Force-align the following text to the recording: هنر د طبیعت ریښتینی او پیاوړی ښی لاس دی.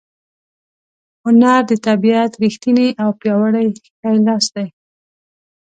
هنر 1.23 1.59
د 1.69 1.71
طبیعت 1.87 2.31
ریښتینی 2.43 2.89
او 3.01 3.09
پیاوړی 3.19 3.67
ښی 3.97 4.15
لاس 4.27 4.45
دی. 4.55 4.67